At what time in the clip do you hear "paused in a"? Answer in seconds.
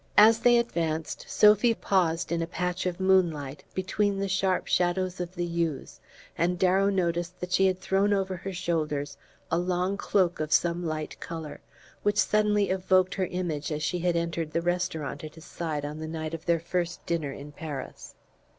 1.75-2.47